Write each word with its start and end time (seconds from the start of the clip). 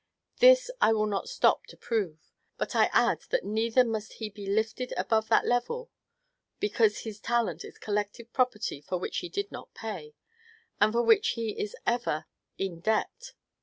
This 0.39 0.71
I 0.81 0.93
will 0.93 1.05
not 1.05 1.29
stop 1.29 1.67
to 1.67 1.77
prove. 1.77 2.31
But 2.57 2.75
I 2.75 2.89
add 2.91 3.19
that 3.29 3.45
neither 3.45 3.83
must 3.83 4.13
he 4.13 4.31
be 4.31 4.47
lifted 4.47 4.95
above 4.97 5.27
that 5.29 5.45
level; 5.45 5.91
because 6.59 7.01
his 7.01 7.19
talent 7.19 7.63
is 7.63 7.77
collective 7.77 8.33
property 8.33 8.81
for 8.81 8.97
which 8.97 9.19
he 9.19 9.29
did 9.29 9.51
not 9.51 9.75
pay, 9.75 10.15
and 10.79 10.91
for 10.91 11.03
which 11.03 11.33
he 11.33 11.51
is 11.51 11.75
ever 11.85 12.25
in 12.57 12.79
debt. 12.79 13.33